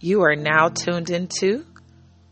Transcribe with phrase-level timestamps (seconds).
[0.00, 1.66] You are now tuned into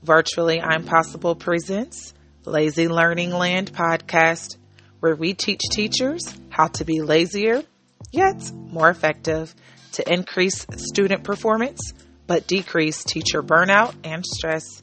[0.04, 4.56] Virtually I'm Possible Presents Lazy Learning Land podcast,
[5.00, 7.64] where we teach teachers how to be lazier,
[8.12, 9.52] yet more effective
[9.94, 11.92] to increase student performance,
[12.28, 14.80] but decrease teacher burnout and stress.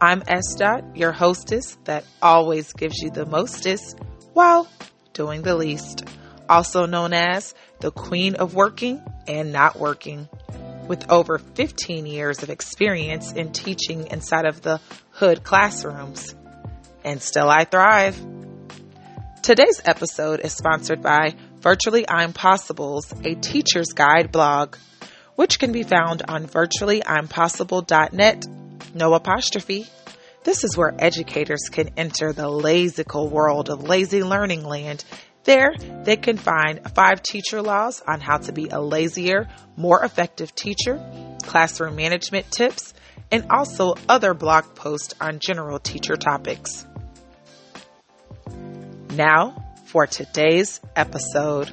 [0.00, 0.54] I'm S.
[0.54, 3.98] Dot, your hostess that always gives you the mostest
[4.34, 4.68] while
[5.14, 6.04] doing the least,
[6.48, 10.28] also known as the queen of working and not working
[10.90, 14.80] with over 15 years of experience in teaching inside of the
[15.12, 16.34] hood classrooms.
[17.04, 18.20] And still I thrive.
[19.40, 24.74] Today's episode is sponsored by Virtually I'm Possibles, a teacher's guide blog,
[25.36, 28.46] which can be found on virtuallyimpossible.net,
[28.92, 29.86] no apostrophe.
[30.42, 35.04] This is where educators can enter the lazical world of lazy learning land
[35.44, 40.54] there, they can find five teacher laws on how to be a lazier, more effective
[40.54, 41.00] teacher,
[41.42, 42.94] classroom management tips,
[43.32, 46.86] and also other blog posts on general teacher topics.
[49.14, 51.70] Now, for today's episode.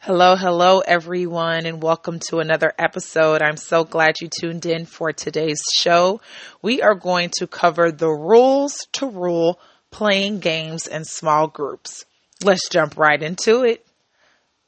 [0.00, 3.42] Hello, hello, everyone, and welcome to another episode.
[3.42, 6.20] I'm so glad you tuned in for today's show.
[6.62, 9.60] We are going to cover the rules to rule
[9.96, 12.04] playing games in small groups.
[12.44, 13.82] Let's jump right into it.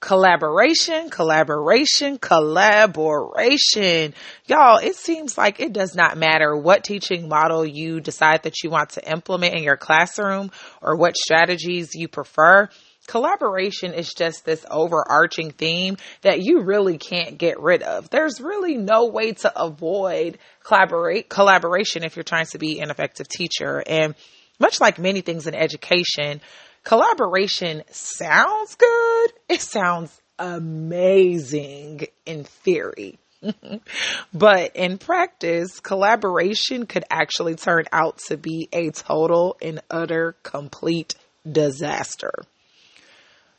[0.01, 4.15] Collaboration, collaboration, collaboration.
[4.47, 8.71] Y'all, it seems like it does not matter what teaching model you decide that you
[8.71, 12.71] want to implement in your classroom or what strategies you prefer.
[13.07, 18.09] Collaboration is just this overarching theme that you really can't get rid of.
[18.09, 23.29] There's really no way to avoid collaborate collaboration if you're trying to be an effective
[23.29, 23.83] teacher.
[23.87, 24.15] And
[24.59, 26.41] much like many things in education,
[26.85, 29.33] collaboration sounds good.
[29.49, 33.19] It sounds amazing in theory.
[34.35, 41.15] but in practice, collaboration could actually turn out to be a total and utter complete
[41.51, 42.33] disaster.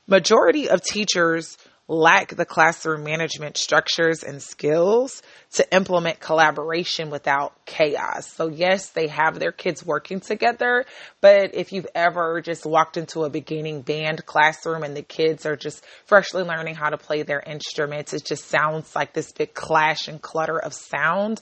[0.05, 1.57] Majority of teachers
[1.89, 8.31] lack the classroom management structures and skills to implement collaboration without chaos.
[8.31, 10.85] So yes, they have their kids working together,
[11.19, 15.55] but if you've ever just walked into a beginning band classroom and the kids are
[15.55, 20.07] just freshly learning how to play their instruments, it just sounds like this big clash
[20.07, 21.41] and clutter of sound.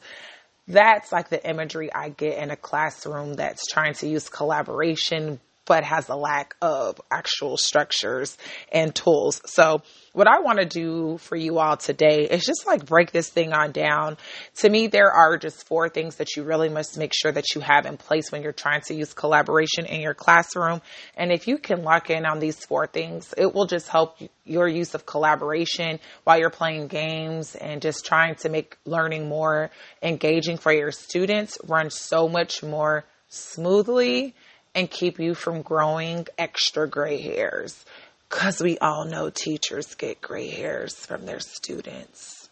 [0.70, 5.84] That's like the imagery I get in a classroom that's trying to use collaboration, but
[5.84, 8.38] has a lack of actual structures
[8.72, 9.42] and tools.
[9.46, 9.84] So
[10.14, 13.54] what I want to do for you all today is just like break this thing
[13.54, 14.18] on down.
[14.56, 17.62] To me, there are just four things that you really must make sure that you
[17.62, 20.82] have in place when you're trying to use collaboration in your classroom.
[21.16, 24.68] And if you can lock in on these four things, it will just help your
[24.68, 29.70] use of collaboration while you're playing games and just trying to make learning more
[30.02, 34.34] engaging for your students run so much more smoothly
[34.78, 37.84] and keep you from growing extra gray hairs.
[38.30, 42.48] Because we all know teachers get gray hairs from their students.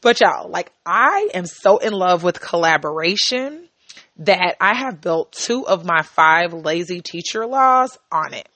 [0.00, 3.68] But y'all, like, I am so in love with collaboration
[4.16, 8.48] that I have built two of my five lazy teacher laws on it.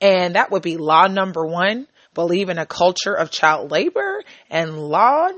[0.00, 4.76] And that would be law number one, believe in a culture of child labor, and
[4.76, 5.28] law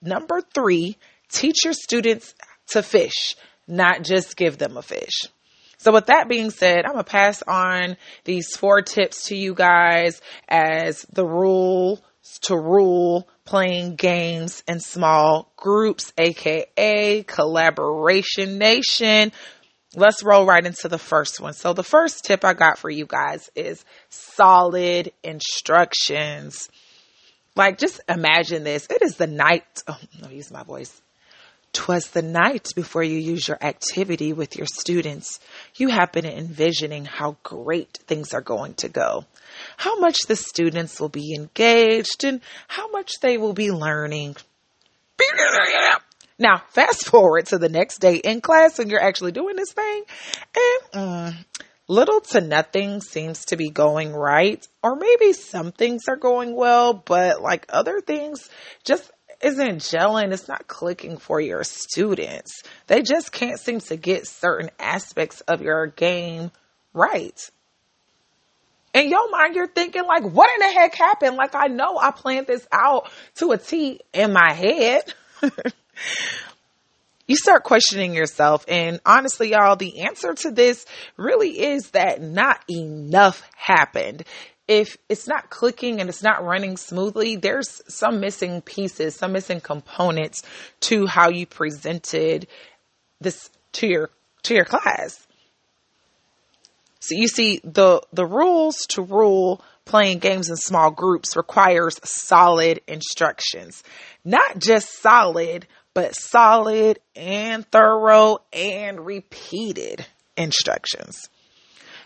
[0.00, 0.96] number three,
[1.28, 2.34] teach your students
[2.68, 3.34] to fish,
[3.66, 5.28] not just give them a fish.
[5.78, 9.54] So with that being said, I'm going to pass on these four tips to you
[9.54, 12.02] guys as the rule
[12.42, 19.32] to rule playing games in small groups, aka collaboration nation.
[19.94, 21.52] Let's roll right into the first one.
[21.52, 26.68] So the first tip I got for you guys is solid instructions.
[27.54, 28.86] Like just imagine this.
[28.90, 29.82] It is the night.
[29.86, 31.00] Oh, I'll use my voice.
[31.74, 35.40] Twas the night before you use your activity with your students.
[35.74, 39.26] You have been envisioning how great things are going to go,
[39.76, 44.36] how much the students will be engaged, and how much they will be learning.
[46.38, 50.04] Now, fast forward to the next day in class and you're actually doing this thing,
[50.54, 51.44] and mm,
[51.88, 56.94] little to nothing seems to be going right, or maybe some things are going well,
[56.94, 58.48] but like other things
[58.84, 59.10] just
[59.44, 62.62] isn't gelling, it's not clicking for your students.
[62.86, 66.50] They just can't seem to get certain aspects of your game
[66.92, 67.38] right.
[68.94, 71.36] In your mind, you're thinking like, what in the heck happened?
[71.36, 75.02] Like, I know I planned this out to a T in my head.
[77.26, 78.64] you start questioning yourself.
[78.68, 80.86] And honestly, y'all, the answer to this
[81.16, 84.24] really is that not enough happened.
[84.66, 89.60] If it's not clicking and it's not running smoothly, there's some missing pieces, some missing
[89.60, 90.42] components
[90.80, 92.46] to how you presented
[93.20, 94.10] this to your
[94.44, 95.26] to your class.
[97.00, 102.80] So you see the the rules to rule playing games in small groups requires solid
[102.86, 103.82] instructions.
[104.24, 110.06] Not just solid, but solid and thorough and repeated
[110.36, 111.28] instructions.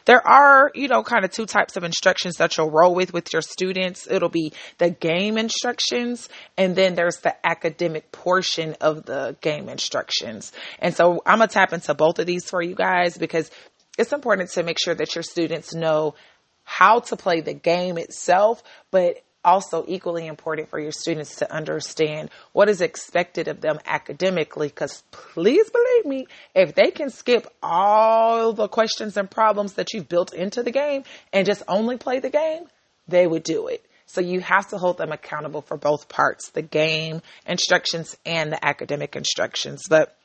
[0.08, 3.30] There are, you know, kind of two types of instructions that you'll roll with with
[3.30, 4.08] your students.
[4.10, 10.50] It'll be the game instructions and then there's the academic portion of the game instructions.
[10.78, 13.50] And so I'm going to tap into both of these for you guys because
[13.98, 16.14] it's important to make sure that your students know
[16.64, 22.30] how to play the game itself, but also equally important for your students to understand
[22.52, 24.68] what is expected of them academically.
[24.68, 30.08] Because please believe me, if they can skip all the questions and problems that you've
[30.08, 32.64] built into the game and just only play the game,
[33.08, 33.84] they would do it.
[34.06, 38.64] So you have to hold them accountable for both parts, the game instructions and the
[38.64, 39.82] academic instructions.
[39.88, 40.16] But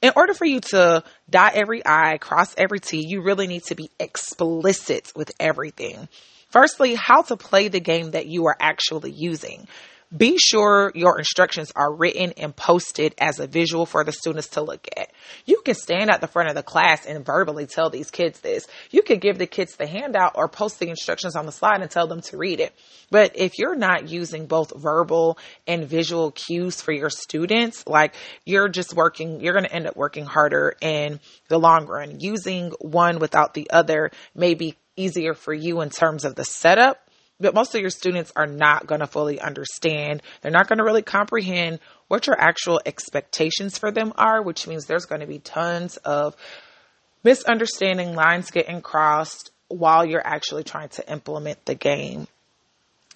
[0.00, 3.74] in order for you to dot every I, cross every T, you really need to
[3.74, 6.08] be explicit with everything.
[6.56, 9.68] Firstly, how to play the game that you are actually using.
[10.16, 14.62] Be sure your instructions are written and posted as a visual for the students to
[14.62, 15.10] look at.
[15.44, 18.66] You can stand at the front of the class and verbally tell these kids this.
[18.90, 21.90] You could give the kids the handout or post the instructions on the slide and
[21.90, 22.72] tell them to read it.
[23.10, 25.36] But if you're not using both verbal
[25.66, 28.14] and visual cues for your students, like
[28.46, 32.18] you're just working, you're going to end up working harder in the long run.
[32.20, 37.06] Using one without the other may be easier for you in terms of the setup
[37.38, 40.22] but most of your students are not going to fully understand.
[40.40, 44.86] They're not going to really comprehend what your actual expectations for them are, which means
[44.86, 46.34] there's going to be tons of
[47.22, 52.26] misunderstanding, lines getting crossed while you're actually trying to implement the game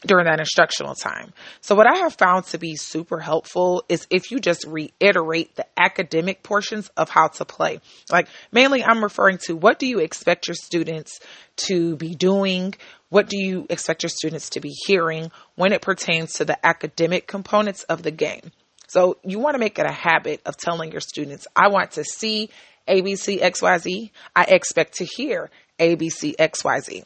[0.07, 1.33] during that instructional time.
[1.61, 5.67] So what I have found to be super helpful is if you just reiterate the
[5.77, 7.81] academic portions of how to play.
[8.11, 11.21] Like mainly I'm referring to what do you expect your students
[11.69, 12.75] to be doing?
[13.11, 17.27] What do you expect your students to be hearing when it pertains to the academic
[17.27, 18.53] components of the game?
[18.89, 22.05] So you want to make it a habit of telling your students, I want to
[22.05, 22.51] see
[22.89, 24.11] ABC XYZ.
[24.35, 27.05] I expect to hear ABC XYZ.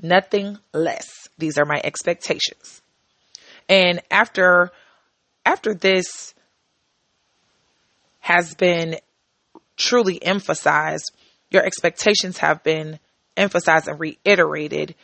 [0.00, 1.08] Nothing less.
[1.38, 2.82] These are my expectations.
[3.68, 4.70] And after
[5.44, 6.34] after this
[8.20, 8.96] has been
[9.76, 11.12] truly emphasized,
[11.50, 12.98] your expectations have been
[13.36, 14.94] emphasized and reiterated,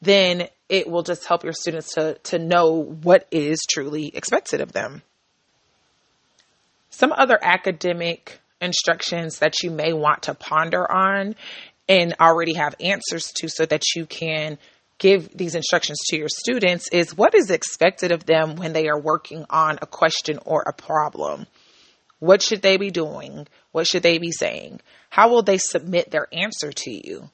[0.00, 4.72] then it will just help your students to, to know what is truly expected of
[4.72, 5.02] them.
[6.88, 11.34] Some other academic instructions that you may want to ponder on
[11.90, 14.56] and already have answers to so that you can
[14.98, 18.98] give these instructions to your students is what is expected of them when they are
[18.98, 21.46] working on a question or a problem.
[22.20, 23.48] What should they be doing?
[23.72, 24.80] What should they be saying?
[25.08, 27.28] How will they submit their answer to you?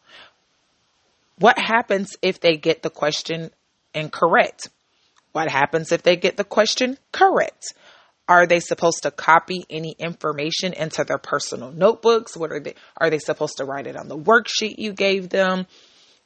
[1.38, 3.50] What happens if they get the question
[3.92, 4.70] incorrect?
[5.32, 7.74] What happens if they get the question correct?
[8.28, 12.36] Are they supposed to copy any information into their personal notebooks?
[12.36, 15.66] What are they are they supposed to write it on the worksheet you gave them?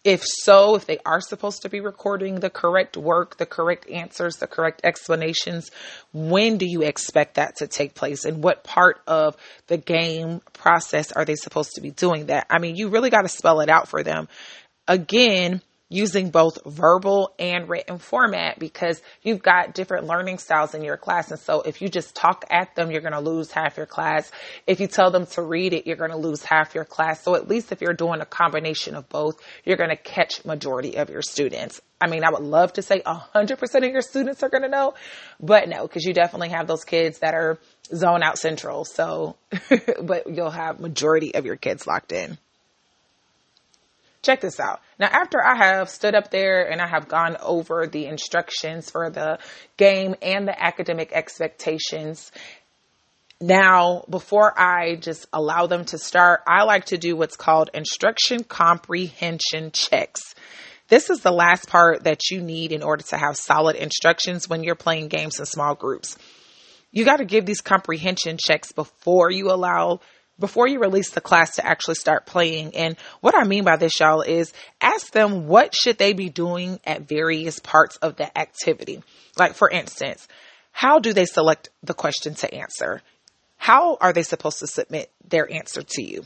[0.02, 4.36] If so, if they are supposed to be recording the correct work, the correct answers,
[4.36, 5.70] the correct explanations,
[6.14, 8.24] when do you expect that to take place?
[8.24, 12.46] And what part of the game process are they supposed to be doing that?
[12.48, 14.26] I mean, you really got to spell it out for them
[14.90, 20.96] again, using both verbal and written format because you've got different learning styles in your
[20.96, 21.30] class.
[21.30, 24.30] And so if you just talk at them, you're going to lose half your class.
[24.66, 27.22] If you tell them to read it, you're going to lose half your class.
[27.22, 30.96] So at least if you're doing a combination of both, you're going to catch majority
[30.96, 31.80] of your students.
[32.00, 34.94] I mean, I would love to say 100% of your students are going to know,
[35.38, 37.58] but no, because you definitely have those kids that are
[37.94, 38.84] zone out central.
[38.84, 39.36] So,
[40.02, 42.38] but you'll have majority of your kids locked in.
[44.22, 44.80] Check this out.
[44.98, 49.08] Now, after I have stood up there and I have gone over the instructions for
[49.08, 49.38] the
[49.78, 52.30] game and the academic expectations,
[53.42, 58.44] now, before I just allow them to start, I like to do what's called instruction
[58.44, 60.34] comprehension checks.
[60.88, 64.62] This is the last part that you need in order to have solid instructions when
[64.62, 66.18] you're playing games in small groups.
[66.92, 70.00] You got to give these comprehension checks before you allow
[70.40, 72.74] before you release the class to actually start playing.
[72.74, 76.80] And what I mean by this, y'all, is ask them what should they be doing
[76.84, 79.02] at various parts of the activity.
[79.38, 80.26] Like, for instance,
[80.72, 83.02] how do they select the question to answer?
[83.56, 86.24] How are they supposed to submit their answer to you?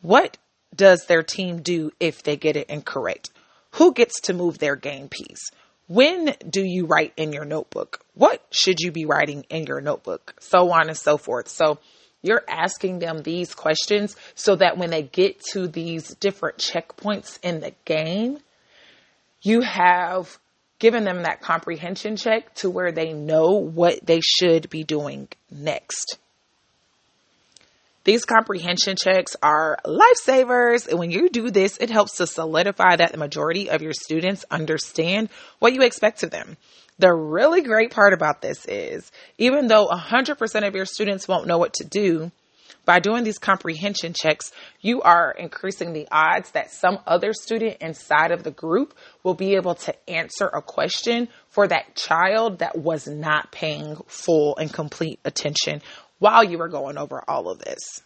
[0.00, 0.38] What
[0.74, 3.30] does their team do if they get it incorrect?
[3.72, 5.50] Who gets to move their game piece?
[5.88, 8.00] When do you write in your notebook?
[8.14, 10.34] What should you be writing in your notebook?
[10.40, 11.48] So on and so forth.
[11.48, 11.78] So
[12.26, 17.60] you're asking them these questions so that when they get to these different checkpoints in
[17.60, 18.38] the game,
[19.42, 20.38] you have
[20.78, 26.18] given them that comprehension check to where they know what they should be doing next.
[28.06, 30.86] These comprehension checks are lifesavers.
[30.86, 34.44] And when you do this, it helps to solidify that the majority of your students
[34.48, 35.28] understand
[35.58, 36.56] what you expect of them.
[36.98, 41.58] The really great part about this is even though 100% of your students won't know
[41.58, 42.30] what to do,
[42.86, 48.30] by doing these comprehension checks, you are increasing the odds that some other student inside
[48.30, 53.08] of the group will be able to answer a question for that child that was
[53.08, 55.82] not paying full and complete attention
[56.18, 58.00] while you were going over all of this.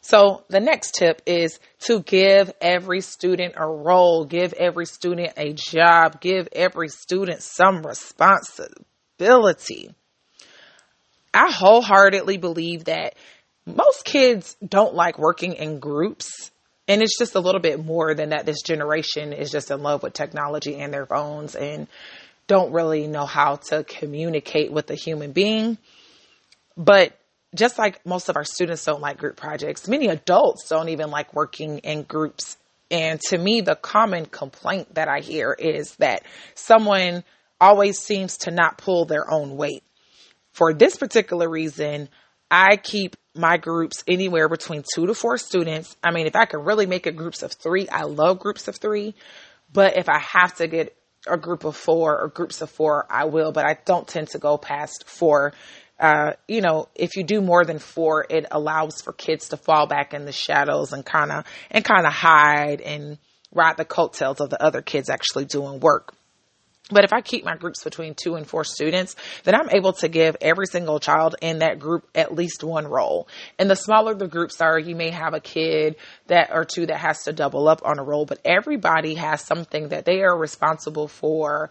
[0.00, 5.52] So the next tip is to give every student a role, give every student a
[5.52, 9.94] job, give every student some responsibility.
[11.34, 13.16] I wholeheartedly believe that
[13.66, 16.50] most kids don't like working in groups.
[16.86, 18.46] And it's just a little bit more than that.
[18.46, 21.86] This generation is just in love with technology and their phones and
[22.46, 25.76] don't really know how to communicate with a human being.
[26.78, 27.17] But
[27.54, 31.34] just like most of our students don't like group projects, many adults don't even like
[31.34, 32.56] working in groups.
[32.90, 36.22] And to me, the common complaint that I hear is that
[36.54, 37.24] someone
[37.60, 39.82] always seems to not pull their own weight.
[40.52, 42.08] For this particular reason,
[42.50, 45.96] I keep my groups anywhere between two to four students.
[46.02, 48.76] I mean, if I can really make it groups of three, I love groups of
[48.76, 49.14] three.
[49.72, 53.26] But if I have to get a group of four or groups of four, I
[53.26, 53.52] will.
[53.52, 55.52] But I don't tend to go past four
[55.98, 59.86] uh, you know, if you do more than four, it allows for kids to fall
[59.86, 63.18] back in the shadows and kind of and kind of hide and
[63.52, 66.14] ride the coattails of the other kids actually doing work.
[66.90, 69.14] But if I keep my groups between two and four students,
[69.44, 73.28] then I'm able to give every single child in that group at least one role.
[73.58, 75.96] And the smaller the groups are, you may have a kid
[76.28, 79.88] that or two that has to double up on a role, but everybody has something
[79.88, 81.68] that they are responsible for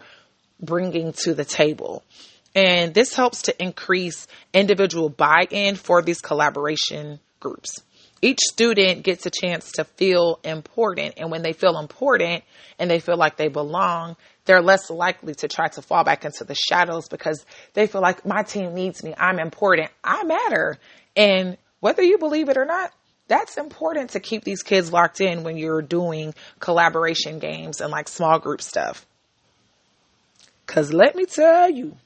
[0.60, 2.04] bringing to the table.
[2.54, 7.80] And this helps to increase individual buy in for these collaboration groups.
[8.20, 11.14] Each student gets a chance to feel important.
[11.18, 12.42] And when they feel important
[12.78, 16.42] and they feel like they belong, they're less likely to try to fall back into
[16.42, 19.14] the shadows because they feel like my team needs me.
[19.16, 19.90] I'm important.
[20.02, 20.78] I matter.
[21.14, 22.92] And whether you believe it or not,
[23.28, 28.08] that's important to keep these kids locked in when you're doing collaboration games and like
[28.08, 29.06] small group stuff.
[30.66, 31.96] Cause let me tell you,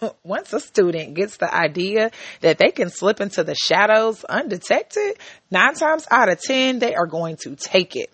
[0.24, 5.16] once a student gets the idea that they can slip into the shadows undetected,
[5.50, 8.10] nine times out of 10, they are going to take it.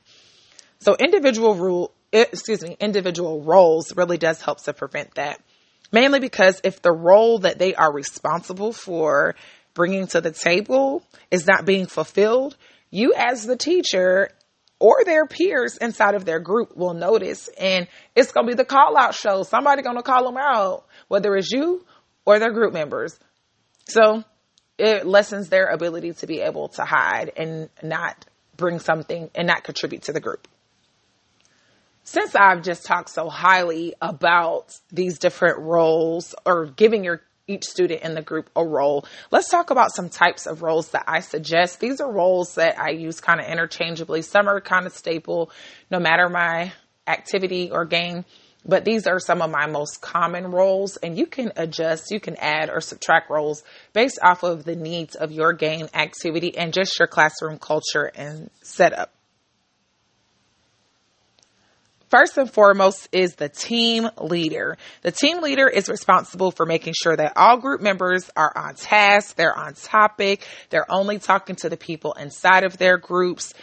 [0.81, 5.40] So individual rule, eh, excuse me, individual roles really does help to prevent that.
[5.93, 9.37] Mainly because if the role that they are responsible for
[9.75, 12.57] bringing to the table is not being fulfilled,
[12.90, 14.31] you as the teacher
[14.78, 18.64] or their peers inside of their group will notice and it's going to be the
[18.64, 19.43] call out show.
[19.43, 21.84] Somebody going to call them out whether it's you
[22.25, 23.18] or their group members.
[23.88, 24.25] So
[24.78, 29.64] it lessens their ability to be able to hide and not bring something and not
[29.64, 30.48] contribute to the group.
[32.04, 38.02] Since I've just talked so highly about these different roles or giving your each student
[38.02, 39.04] in the group a role.
[39.30, 41.80] Let's talk about some types of roles that I suggest.
[41.80, 44.22] These are roles that I use kind of interchangeably.
[44.22, 45.50] Some are kind of staple
[45.90, 46.72] no matter my
[47.06, 48.25] activity or game
[48.66, 52.37] but these are some of my most common roles and you can adjust, you can
[52.37, 56.99] add or subtract roles based off of the needs of your game activity and just
[56.99, 59.12] your classroom culture and setup.
[62.08, 64.78] First and foremost is the team leader.
[65.02, 69.35] The team leader is responsible for making sure that all group members are on task,
[69.35, 73.54] they're on topic, they're only talking to the people inside of their groups.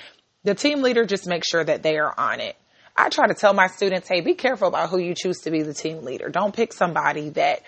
[0.43, 2.57] The team leader just makes sure that they are on it.
[2.95, 5.63] I try to tell my students, hey, be careful about who you choose to be
[5.63, 6.29] the team leader.
[6.29, 7.62] Don't pick somebody that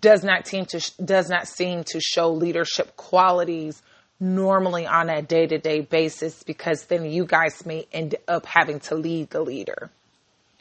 [0.00, 3.82] does not seem to does not seem to show leadership qualities
[4.18, 9.30] normally on a day-to-day basis because then you guys may end up having to lead
[9.30, 9.90] the leader.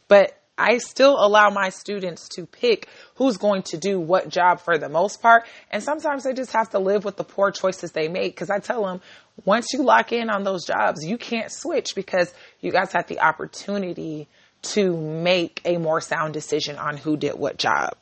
[0.07, 4.77] But I still allow my students to pick who's going to do what job for
[4.77, 5.45] the most part.
[5.71, 8.35] And sometimes they just have to live with the poor choices they make.
[8.35, 9.01] Cause I tell them
[9.45, 13.21] once you lock in on those jobs, you can't switch because you guys have the
[13.21, 14.27] opportunity
[14.61, 17.95] to make a more sound decision on who did what job.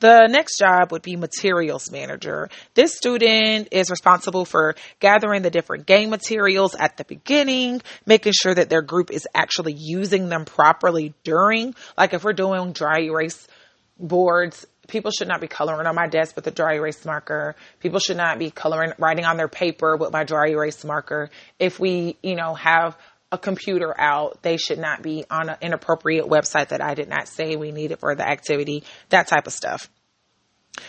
[0.00, 2.48] The next job would be materials manager.
[2.74, 8.54] This student is responsible for gathering the different game materials at the beginning, making sure
[8.54, 13.46] that their group is actually using them properly during, like if we're doing dry erase
[13.98, 17.54] boards, people should not be coloring on my desk with a dry erase marker.
[17.78, 21.30] People should not be coloring, writing on their paper with my dry erase marker.
[21.58, 22.96] If we, you know, have
[23.32, 27.28] a computer out, they should not be on an inappropriate website that I did not
[27.28, 29.88] say we needed for the activity, that type of stuff.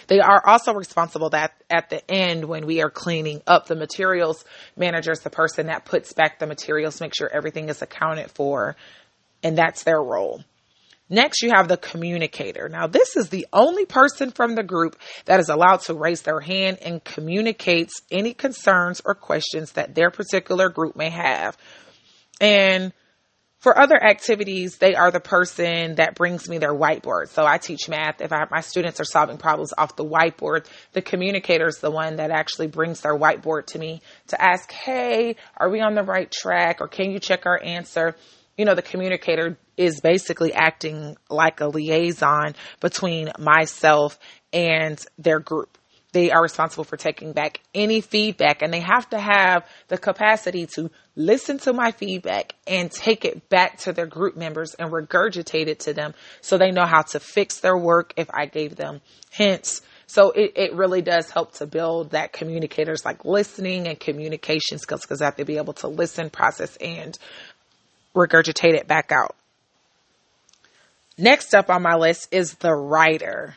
[0.08, 4.46] They are also responsible that at the end when we are cleaning up the materials
[4.76, 8.76] manager is the person that puts back the materials, make sure everything is accounted for,
[9.44, 10.44] and that's their role.
[11.10, 12.70] Next, you have the communicator.
[12.70, 14.96] Now, this is the only person from the group
[15.26, 20.10] that is allowed to raise their hand and communicates any concerns or questions that their
[20.10, 21.58] particular group may have.
[22.42, 22.92] And
[23.60, 27.30] for other activities, they are the person that brings me their whiteboard.
[27.30, 28.20] So I teach math.
[28.20, 32.16] If I, my students are solving problems off the whiteboard, the communicator is the one
[32.16, 36.30] that actually brings their whiteboard to me to ask, Hey, are we on the right
[36.30, 36.82] track?
[36.82, 38.16] Or can you check our answer?
[38.58, 44.18] You know, the communicator is basically acting like a liaison between myself
[44.52, 45.78] and their group
[46.12, 50.66] they are responsible for taking back any feedback and they have to have the capacity
[50.66, 55.68] to listen to my feedback and take it back to their group members and regurgitate
[55.68, 59.02] it to them so they know how to fix their work if I gave them
[59.30, 59.82] hints.
[60.08, 65.02] So it, it really does help to build that communicators like listening and communication skills
[65.02, 67.18] because I have to be able to listen, process, and
[68.14, 69.36] regurgitate it back out.
[71.18, 73.56] Next up on my list is the writer.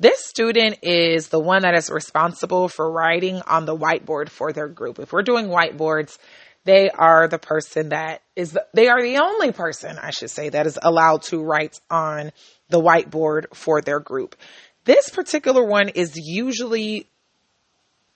[0.00, 4.68] This student is the one that is responsible for writing on the whiteboard for their
[4.68, 5.00] group.
[5.00, 6.18] If we're doing whiteboards,
[6.64, 10.50] they are the person that is, the, they are the only person, I should say,
[10.50, 12.30] that is allowed to write on
[12.68, 14.36] the whiteboard for their group.
[14.84, 17.08] This particular one is usually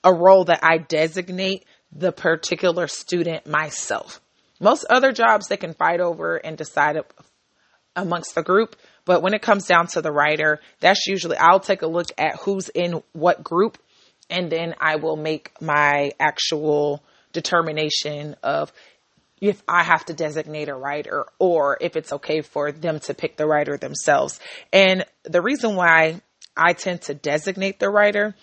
[0.05, 4.21] a role that I designate the particular student myself.
[4.61, 6.97] Most other jobs they can fight over and decide
[7.97, 8.77] amongst the group.
[9.05, 12.37] But when it comes down to the writer, that's usually I'll take a look at
[12.37, 13.79] who's in what group
[14.31, 18.73] and then I will make my actual determination of
[19.41, 23.37] if I have to designate a writer or if it's okay for them to pick
[23.37, 24.39] the writer themselves.
[24.73, 26.21] And the reason why
[26.57, 28.35] I tend to designate the writer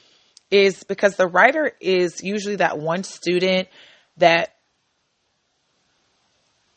[0.52, 3.68] is because the writer is usually that one student
[4.18, 4.56] that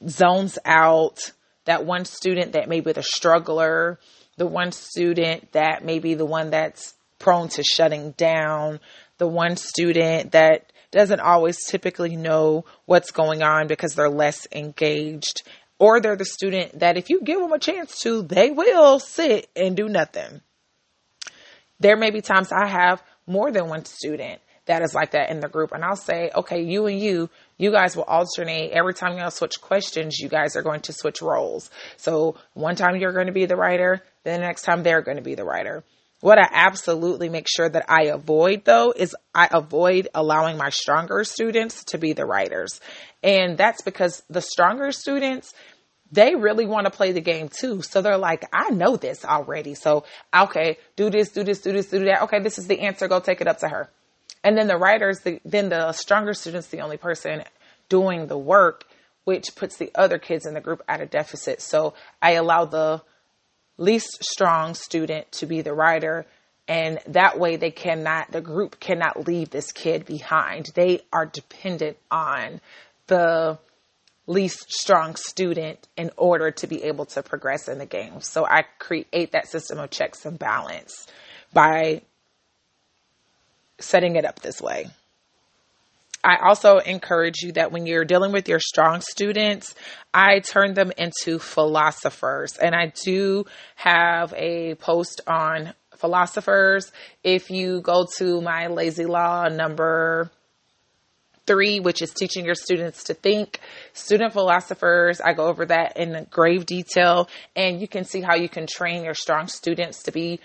[0.08, 1.32] zones out,
[1.64, 3.98] that one student that may be the struggler,
[4.36, 8.80] the one student that may be the one that's prone to shutting down,
[9.18, 15.42] the one student that doesn't always typically know what's going on because they're less engaged,
[15.78, 19.48] or they're the student that if you give them a chance to, they will sit
[19.56, 20.40] and do nothing.
[21.80, 25.40] There may be times I have more than one student that is like that in
[25.40, 25.72] the group.
[25.72, 28.70] And I'll say, okay, you and you, you guys will alternate.
[28.70, 31.70] Every time y'all switch questions, you guys are going to switch roles.
[31.96, 35.16] So one time you're going to be the writer, then the next time they're going
[35.16, 35.84] to be the writer.
[36.20, 41.24] What I absolutely make sure that I avoid though is I avoid allowing my stronger
[41.24, 42.80] students to be the writers.
[43.24, 45.52] And that's because the stronger students,
[46.12, 47.82] they really want to play the game too.
[47.82, 49.74] So they're like, I know this already.
[49.74, 52.22] So, okay, do this, do this, do this, do that.
[52.22, 53.08] Okay, this is the answer.
[53.08, 53.90] Go take it up to her.
[54.44, 57.44] And then the writers, the, then the stronger student's the only person
[57.88, 58.84] doing the work,
[59.24, 61.60] which puts the other kids in the group at a deficit.
[61.60, 63.02] So I allow the
[63.78, 66.26] least strong student to be the writer.
[66.68, 70.70] And that way they cannot, the group cannot leave this kid behind.
[70.74, 72.60] They are dependent on
[73.06, 73.58] the
[74.26, 78.20] least strong student in order to be able to progress in the game.
[78.20, 81.06] So I create that system of checks and balance
[81.52, 82.02] by
[83.82, 84.86] setting it up this way.
[86.24, 89.74] I also encourage you that when you're dealing with your strong students,
[90.14, 92.56] I turn them into philosophers.
[92.58, 96.92] And I do have a post on philosophers.
[97.24, 100.30] If you go to my lazy law number
[101.44, 103.58] three, which is teaching your students to think,
[103.92, 107.28] student philosophers, I go over that in grave detail.
[107.56, 110.38] And you can see how you can train your strong students to be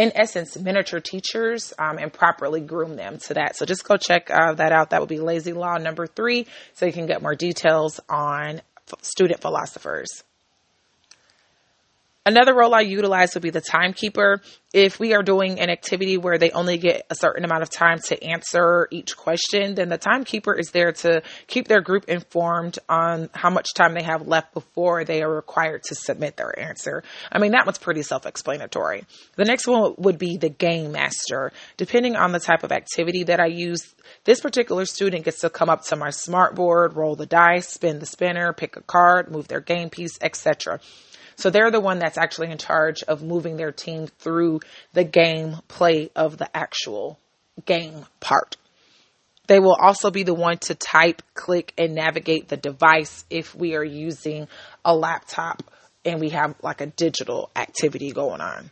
[0.00, 3.54] in essence, miniature teachers um, and properly groom them to that.
[3.54, 4.90] So just go check uh, that out.
[4.90, 8.62] That would be Lazy Law number three, so you can get more details on
[9.02, 10.08] student philosophers.
[12.26, 14.42] Another role I utilize would be the timekeeper.
[14.74, 17.98] If we are doing an activity where they only get a certain amount of time
[18.08, 23.30] to answer each question, then the timekeeper is there to keep their group informed on
[23.32, 27.02] how much time they have left before they are required to submit their answer.
[27.32, 29.04] I mean, that one's pretty self explanatory.
[29.36, 31.52] The next one would be the game master.
[31.78, 35.70] Depending on the type of activity that I use, this particular student gets to come
[35.70, 39.48] up to my smart board, roll the dice, spin the spinner, pick a card, move
[39.48, 40.80] their game piece, etc.
[41.40, 44.60] So they're the one that's actually in charge of moving their team through
[44.92, 47.18] the game play of the actual
[47.64, 48.58] game part.
[49.46, 53.74] They will also be the one to type, click, and navigate the device if we
[53.74, 54.48] are using
[54.84, 55.62] a laptop
[56.04, 58.70] and we have like a digital activity going on.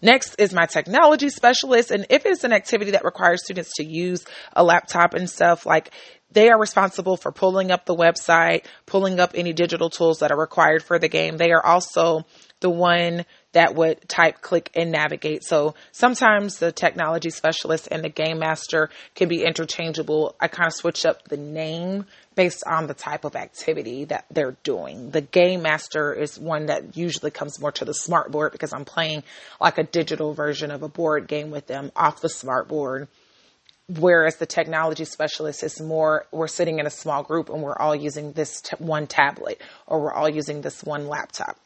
[0.00, 1.90] Next is my technology specialist.
[1.90, 5.90] And if it's an activity that requires students to use a laptop and stuff, like
[6.30, 10.38] they are responsible for pulling up the website, pulling up any digital tools that are
[10.38, 11.36] required for the game.
[11.36, 12.26] They are also
[12.60, 15.42] the one that would type, click, and navigate.
[15.42, 20.36] So sometimes the technology specialist and the game master can be interchangeable.
[20.38, 22.04] I kind of switch up the name
[22.38, 25.10] based on the type of activity that they're doing.
[25.10, 28.84] The game master is one that usually comes more to the smart board because I'm
[28.84, 29.24] playing
[29.60, 33.08] like a digital version of a board game with them off the smart board.
[33.88, 37.96] Whereas the technology specialist is more we're sitting in a small group and we're all
[37.96, 41.58] using this t- one tablet or we're all using this one laptop.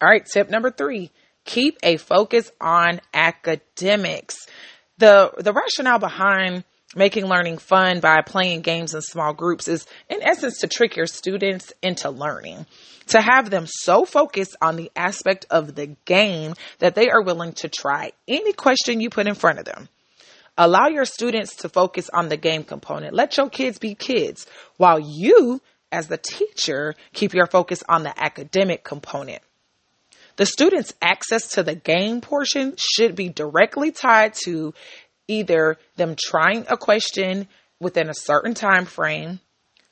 [0.00, 1.10] All right tip number three
[1.44, 4.46] keep a focus on academics.
[4.96, 10.22] The the rationale behind making learning fun by playing games in small groups is in
[10.22, 12.66] essence to trick your students into learning
[13.08, 17.52] to have them so focused on the aspect of the game that they are willing
[17.52, 19.88] to try any question you put in front of them
[20.58, 23.14] Allow your students to focus on the game component.
[23.14, 28.22] Let your kids be kids while you, as the teacher, keep your focus on the
[28.22, 29.42] academic component.
[30.36, 34.74] The students' access to the game portion should be directly tied to
[35.32, 37.48] either them trying a question
[37.80, 39.40] within a certain time frame,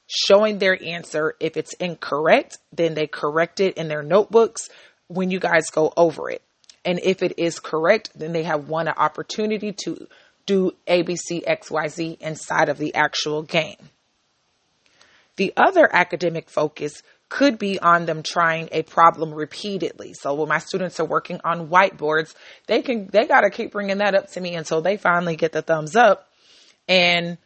[0.06, 1.34] showing their answer.
[1.40, 4.68] If it's incorrect, then they correct it in their notebooks
[5.08, 6.42] when you guys go over it.
[6.84, 10.06] And if it is correct, then they have one opportunity to
[10.46, 13.90] do ABC, XYZ inside of the actual game.
[15.36, 20.12] The other academic focus could be on them trying a problem repeatedly.
[20.12, 22.34] So when my students are working on whiteboards,
[22.66, 25.52] they can, they got to keep bringing that up to me until they finally get
[25.52, 26.28] the thumbs up.
[26.88, 27.38] And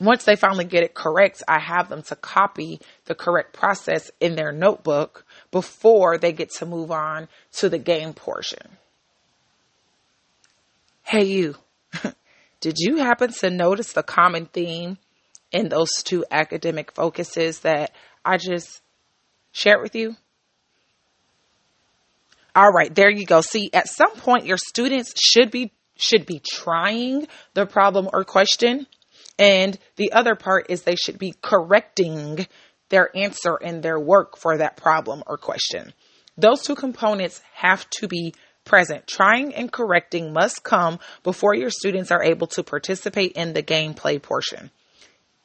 [0.00, 4.36] once they finally get it correct, I have them to copy the correct process in
[4.36, 8.78] their notebook before they get to move on to the game portion.
[11.02, 11.56] Hey, you.
[12.60, 14.98] Did you happen to notice the common theme
[15.50, 17.92] in those two academic focuses that
[18.26, 18.82] I just
[19.52, 20.16] shared with you?
[22.54, 23.40] All right, there you go.
[23.40, 28.86] See, at some point your students should be should be trying the problem or question,
[29.38, 32.46] and the other part is they should be correcting
[32.90, 35.92] their answer and their work for that problem or question.
[36.36, 38.34] Those two components have to be
[38.64, 39.06] present.
[39.06, 44.20] Trying and correcting must come before your students are able to participate in the gameplay
[44.20, 44.70] portion.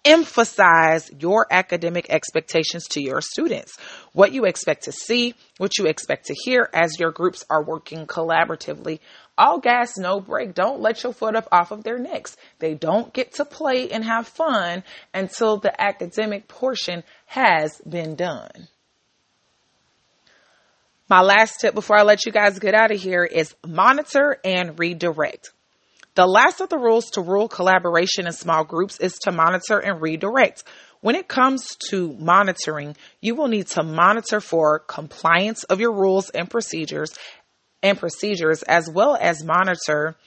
[0.04, 3.78] Emphasize your academic expectations to your students.
[4.14, 8.08] What you expect to see, what you expect to hear as your groups are working
[8.08, 9.00] collaboratively.
[9.38, 10.56] All gas, no break.
[10.56, 12.36] Don't let your foot up off of their necks.
[12.58, 14.84] They don't get to play and have fun
[15.14, 18.68] until the academic portion has been done.
[21.08, 24.80] My last tip before I let you guys get out of here is monitor and
[24.80, 25.52] redirect.
[26.14, 30.02] The last of the rules to rule collaboration in small groups is to monitor and
[30.02, 30.66] redirect.
[31.00, 36.30] When it comes to monitoring, you will need to monitor for compliance of your rules
[36.30, 37.14] and procedures
[37.82, 40.18] and procedures as well as monitor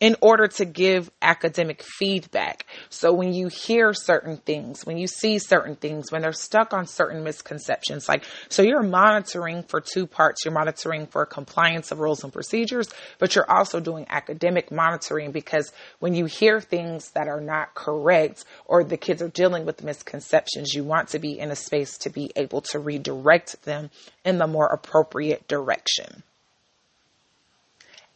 [0.00, 2.66] in order to give academic feedback.
[2.88, 6.86] So when you hear certain things, when you see certain things, when they're stuck on
[6.86, 10.44] certain misconceptions, like, so you're monitoring for two parts.
[10.44, 15.72] You're monitoring for compliance of rules and procedures, but you're also doing academic monitoring because
[15.98, 20.74] when you hear things that are not correct or the kids are dealing with misconceptions,
[20.74, 23.90] you want to be in a space to be able to redirect them
[24.24, 26.22] in the more appropriate direction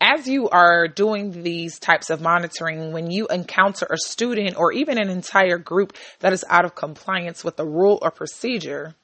[0.02, 4.98] as you are doing these types of monitoring, when you encounter a student or even
[4.98, 8.96] an entire group that is out of compliance with a rule or procedure,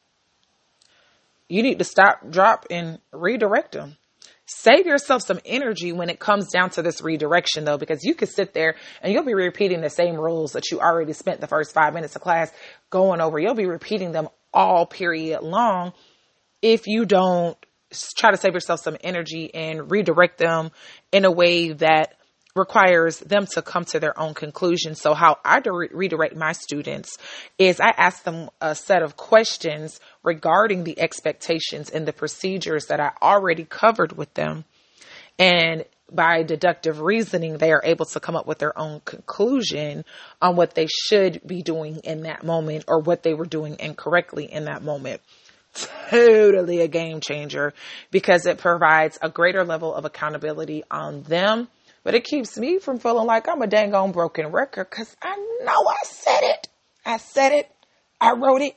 [1.49, 3.97] you need to stop, drop, and redirect them.
[4.45, 8.31] Save yourself some energy when it comes down to this redirection, though, because you could
[8.31, 11.73] sit there and you'll be repeating the same rules that you already spent the first
[11.73, 12.51] five minutes of class
[12.91, 13.39] going over.
[13.39, 15.93] You'll be repeating them all period long
[16.61, 17.57] if you don't
[18.17, 20.71] try to save yourself some energy and redirect them
[21.13, 22.15] in a way that
[22.55, 24.95] requires them to come to their own conclusion.
[24.95, 27.17] So how I re- redirect my students
[27.57, 33.01] is I ask them a set of questions regarding the expectations and the procedures that
[33.01, 34.65] I already covered with them.
[35.39, 40.05] And by deductive reasoning, they are able to come up with their own conclusion
[40.41, 44.51] on what they should be doing in that moment or what they were doing incorrectly
[44.51, 45.21] in that moment.
[46.11, 47.75] Totally a game changer
[48.11, 51.69] because it provides a greater level of accountability on them,
[52.03, 55.37] but it keeps me from feeling like I'm a dang on broken record because I
[55.65, 56.69] know I said it.
[57.05, 57.71] I said it.
[58.21, 58.77] I wrote it.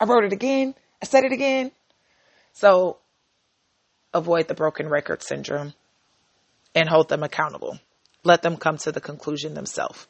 [0.00, 0.74] I wrote it again.
[1.02, 1.72] I said it again.
[2.52, 2.98] So
[4.12, 5.74] avoid the broken record syndrome
[6.74, 7.78] and hold them accountable.
[8.24, 10.06] Let them come to the conclusion themselves.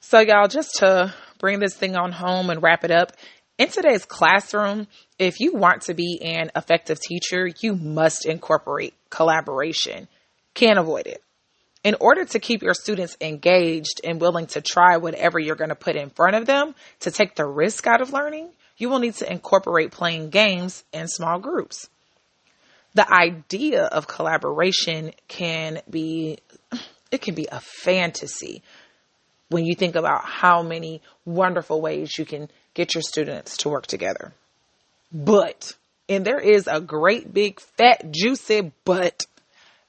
[0.00, 3.12] So, y'all, just to bring this thing on home and wrap it up,
[3.60, 4.86] in today's classroom,
[5.18, 10.08] if you want to be an effective teacher, you must incorporate collaboration.
[10.54, 11.22] Can't avoid it.
[11.84, 15.74] In order to keep your students engaged and willing to try whatever you're going to
[15.74, 19.14] put in front of them to take the risk out of learning, you will need
[19.16, 21.88] to incorporate playing games in small groups
[22.94, 26.38] the idea of collaboration can be
[27.10, 28.62] it can be a fantasy
[29.50, 33.86] when you think about how many wonderful ways you can get your students to work
[33.86, 34.32] together.
[35.12, 35.72] But,
[36.08, 39.26] and there is a great big fat juicy but,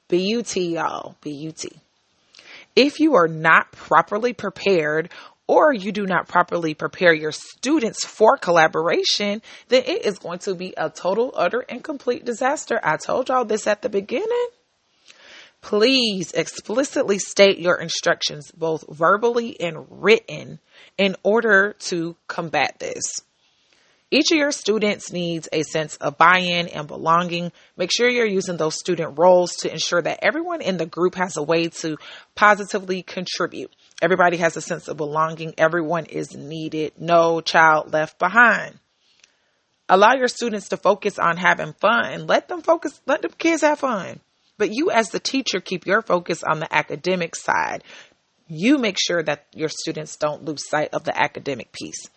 [0.10, 1.66] BUT y'all, BUT.
[2.76, 5.10] If you are not properly prepared
[5.46, 10.56] or you do not properly prepare your students for collaboration, then it is going to
[10.56, 12.80] be a total, utter, and complete disaster.
[12.82, 14.48] I told y'all this at the beginning.
[15.62, 20.60] Please explicitly state your instructions, both verbally and written,
[20.98, 23.22] in order to combat this.
[24.14, 27.54] Each of your students needs a sense of buy in and belonging.
[27.78, 31.38] Make sure you're using those student roles to ensure that everyone in the group has
[31.38, 31.98] a way to
[32.36, 33.74] positively contribute.
[34.02, 35.54] Everybody has a sense of belonging.
[35.58, 36.92] Everyone is needed.
[37.00, 38.80] No child left behind.
[39.88, 42.28] Allow your students to focus on having fun.
[42.28, 44.20] Let them focus, let the kids have fun.
[44.62, 47.84] But you, as the teacher, keep your focus on the academic side.
[48.48, 52.12] You make sure that your students don't lose sight of the academic piece.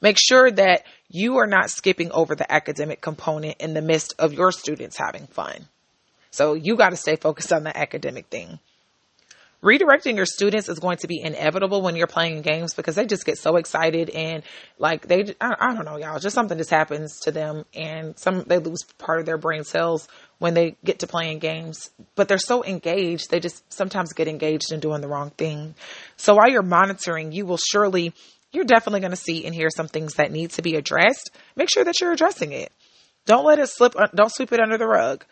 [0.00, 4.32] Make sure that you are not skipping over the academic component in the midst of
[4.32, 5.68] your students having fun.
[6.32, 8.58] So you got to stay focused on the academic thing
[9.64, 13.24] redirecting your students is going to be inevitable when you're playing games because they just
[13.24, 14.42] get so excited and
[14.78, 18.42] like they I, I, don't know y'all just something just happens to them and some
[18.42, 20.06] they lose part of their brain cells
[20.38, 24.72] when they get to playing games but they're so engaged they just sometimes get engaged
[24.72, 25.74] in doing the wrong thing.
[26.16, 28.12] So while you're monitoring you will surely
[28.52, 31.30] you're definitely going to see and hear some things that need to be addressed.
[31.56, 32.72] Make sure that you're addressing it.
[33.26, 35.24] Don't let it slip uh, don't sweep it under the rug.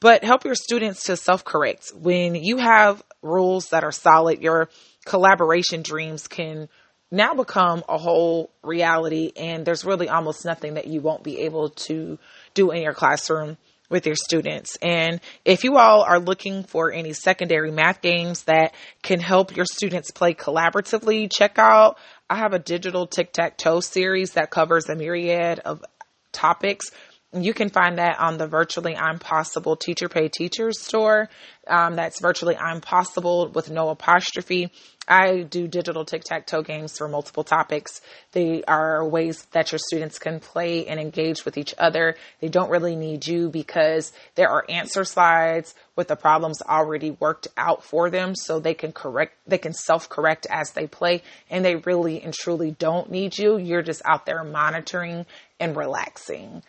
[0.00, 1.92] But help your students to self correct.
[1.94, 4.70] When you have rules that are solid, your
[5.04, 6.68] collaboration dreams can
[7.10, 11.70] now become a whole reality, and there's really almost nothing that you won't be able
[11.70, 12.18] to
[12.54, 13.58] do in your classroom
[13.90, 14.78] with your students.
[14.80, 18.72] And if you all are looking for any secondary math games that
[19.02, 21.98] can help your students play collaboratively, check out
[22.30, 25.84] I have a digital tic tac toe series that covers a myriad of
[26.32, 26.92] topics
[27.32, 31.28] you can find that on the virtually I'm possible teacher pay teachers store.
[31.66, 34.72] Um, that's virtually I'm possible with no apostrophe.
[35.06, 38.00] I do digital tic tac toe games for multiple topics.
[38.32, 42.16] They are ways that your students can play and engage with each other.
[42.40, 47.48] They don't really need you because there are answer slides with the problems already worked
[47.56, 51.64] out for them so they can correct, they can self correct as they play and
[51.64, 53.56] they really and truly don't need you.
[53.56, 55.26] You're just out there monitoring
[55.60, 56.62] and relaxing.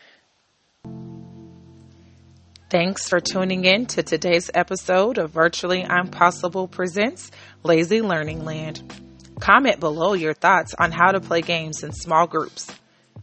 [2.71, 7.29] Thanks for tuning in to today's episode of Virtually I'm Presents
[7.63, 8.81] Lazy Learning Land.
[9.41, 12.73] Comment below your thoughts on how to play games in small groups.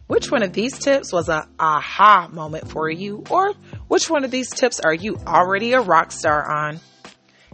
[0.05, 3.53] Which one of these tips was a aha moment for you, or
[3.87, 6.79] which one of these tips are you already a rock star on?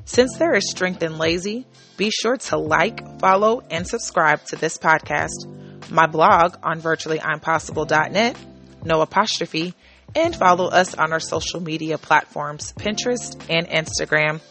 [0.03, 1.65] Since there is strength in lazy,
[1.95, 8.35] be sure to like, follow, and subscribe to this podcast, my blog on virtuallyimpossible.net,
[8.83, 9.73] no apostrophe,
[10.15, 14.41] and follow us on our social media platforms, Pinterest and Instagram.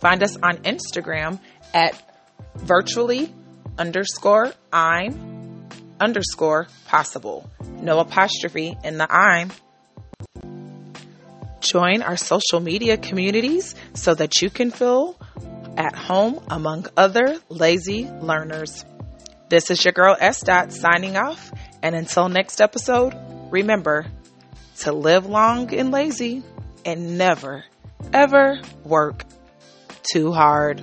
[0.00, 1.38] Find us on Instagram
[1.74, 1.94] at
[2.56, 3.32] virtually
[3.76, 5.68] underscore I'm
[6.00, 7.50] underscore possible.
[7.80, 9.52] No apostrophe in the I'm.
[11.60, 15.18] Join our social media communities so that you can feel
[15.76, 18.84] at home among other lazy learners.
[19.48, 20.40] This is your girl S.
[20.40, 23.14] Dot signing off And until next episode,
[23.50, 24.06] remember
[24.80, 26.42] to live long and lazy
[26.84, 27.64] and never,
[28.12, 29.24] ever work
[30.02, 30.80] too hard.